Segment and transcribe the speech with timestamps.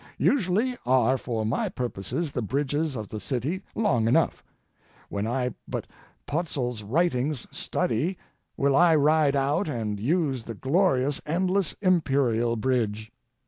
[0.17, 4.41] Usually are for my purposes the bridges of the city long enough;
[5.09, 5.85] when I but
[6.25, 8.17] Potzl's writings study
[8.57, 13.11] will I ride out and use the glorious endless imperial bridge.